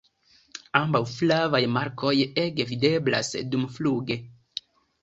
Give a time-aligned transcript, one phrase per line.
[0.79, 2.15] Ambaŭ flavaj markoj
[2.47, 4.21] ege videblas dumfluge.